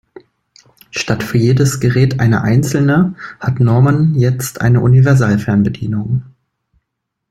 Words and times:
Statt 0.89 1.21
für 1.21 1.37
jedes 1.37 1.79
Gerät 1.79 2.19
eine 2.19 2.41
einzelne 2.41 3.13
hat 3.39 3.59
Norman 3.59 4.15
jetzt 4.15 4.59
eine 4.59 4.81
Universalfernbedienung. 4.81 6.23